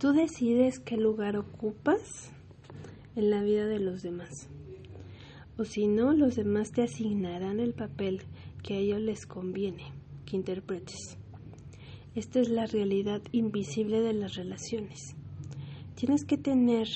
[0.00, 2.32] Tú decides qué lugar ocupas
[3.16, 4.48] en la vida de los demás.
[5.58, 8.22] O si no, los demás te asignarán el papel
[8.62, 9.92] que a ellos les conviene
[10.24, 11.18] que interpretes.
[12.14, 15.14] Esta es la realidad invisible de las relaciones.
[15.96, 16.88] Tienes que tener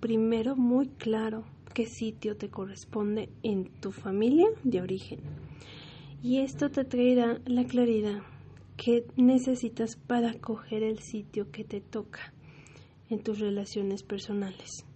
[0.00, 1.44] primero muy claro
[1.74, 5.20] qué sitio te corresponde en tu familia de origen.
[6.22, 8.22] Y esto te traerá la claridad
[8.78, 12.32] que necesitas para coger el sitio que te toca
[13.10, 14.86] en tus relaciones personales.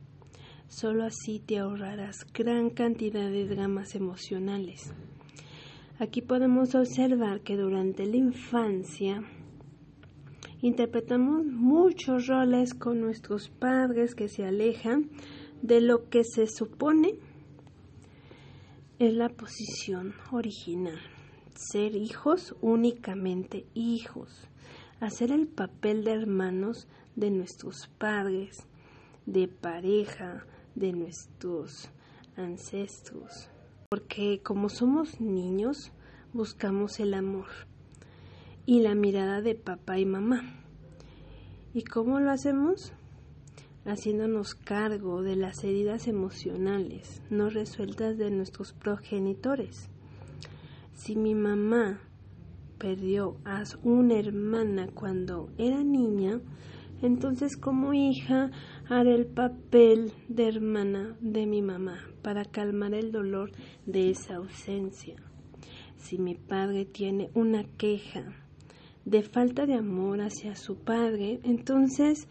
[0.69, 4.95] Solo así te ahorrarás gran cantidad de dramas emocionales.
[5.99, 9.25] Aquí podemos observar que durante la infancia
[10.63, 15.11] interpretamos muchos roles con nuestros padres que se alejan
[15.61, 17.17] de lo que se supone
[19.01, 21.01] es la posición original.
[21.55, 24.49] Ser hijos, únicamente hijos.
[25.01, 28.67] Hacer el papel de hermanos de nuestros padres,
[29.27, 31.91] de pareja, de nuestros
[32.37, 33.49] ancestros.
[33.91, 35.93] Porque como somos niños,
[36.33, 37.49] buscamos el amor
[38.65, 40.63] y la mirada de papá y mamá.
[41.75, 42.93] ¿Y cómo lo hacemos?
[43.85, 49.91] Haciéndonos cargo de las heridas emocionales no resueltas de nuestros progenitores.
[50.93, 52.01] Si mi mamá
[52.79, 56.41] perdió a una hermana cuando era niña,
[57.03, 58.51] entonces como hija
[58.89, 63.51] haré el papel de hermana de mi mamá para calmar el dolor
[63.87, 65.17] de esa ausencia.
[65.97, 68.25] Si mi padre tiene una queja
[69.05, 72.29] de falta de amor hacia su padre, entonces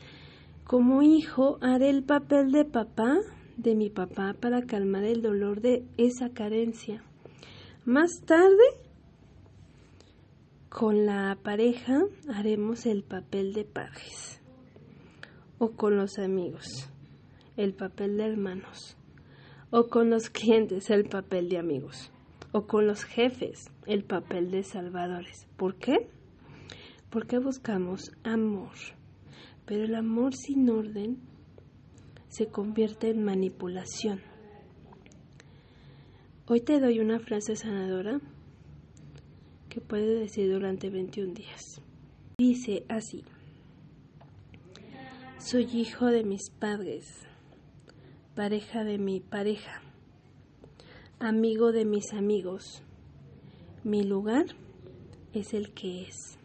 [0.63, 3.17] como hijo haré el papel de papá
[3.57, 7.03] de mi papá para calmar el dolor de esa carencia.
[7.85, 8.63] Más tarde,
[10.69, 14.39] con la pareja haremos el papel de padres
[15.57, 16.67] o con los amigos,
[17.57, 18.97] el papel de hermanos,
[19.71, 22.11] o con los clientes, el papel de amigos,
[22.51, 25.47] o con los jefes, el papel de salvadores.
[25.57, 26.07] ¿Por qué?
[27.09, 28.75] Porque buscamos amor,
[29.65, 31.17] pero el amor sin orden
[32.27, 34.30] se convierte en manipulación.
[36.47, 38.19] Hoy te doy una frase sanadora
[39.69, 41.81] que puedes decir durante 21 días.
[42.39, 43.23] Dice así.
[45.37, 47.21] Soy hijo de mis padres,
[48.35, 49.81] pareja de mi pareja,
[51.19, 52.81] amigo de mis amigos.
[53.83, 54.47] Mi lugar
[55.33, 56.39] es el que es.